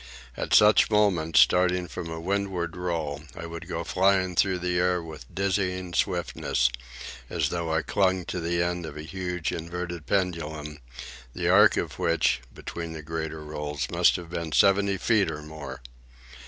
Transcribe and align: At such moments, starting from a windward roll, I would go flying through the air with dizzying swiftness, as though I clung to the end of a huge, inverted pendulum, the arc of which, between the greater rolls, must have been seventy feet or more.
At 0.35 0.55
such 0.55 0.89
moments, 0.89 1.41
starting 1.41 1.87
from 1.87 2.09
a 2.09 2.19
windward 2.19 2.75
roll, 2.75 3.21
I 3.37 3.45
would 3.45 3.67
go 3.67 3.83
flying 3.83 4.35
through 4.35 4.57
the 4.57 4.79
air 4.79 4.99
with 4.99 5.25
dizzying 5.31 5.93
swiftness, 5.93 6.71
as 7.29 7.49
though 7.49 7.71
I 7.71 7.83
clung 7.83 8.25
to 8.25 8.39
the 8.39 8.63
end 8.63 8.87
of 8.87 8.97
a 8.97 9.03
huge, 9.03 9.51
inverted 9.51 10.07
pendulum, 10.07 10.79
the 11.35 11.49
arc 11.49 11.77
of 11.77 11.99
which, 11.99 12.41
between 12.51 12.93
the 12.93 13.03
greater 13.03 13.43
rolls, 13.43 13.91
must 13.91 14.15
have 14.15 14.31
been 14.31 14.53
seventy 14.53 14.97
feet 14.97 15.29
or 15.29 15.43
more. 15.43 15.81